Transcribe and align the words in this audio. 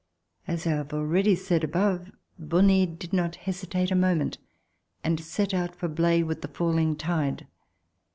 As 0.47 0.65
I 0.65 0.71
have 0.71 0.93
already 0.93 1.35
said 1.35 1.63
above, 1.63 2.11
l^onie 2.41 2.97
did 2.97 3.13
not 3.13 3.35
hesitate 3.35 3.91
a 3.91 3.95
moment 3.95 4.39
and 5.03 5.19
set 5.23 5.53
out 5.53 5.75
for 5.75 5.87
Blaye 5.87 6.23
with 6.25 6.41
the 6.41 6.47
falling 6.47 6.95
tide. 6.95 7.45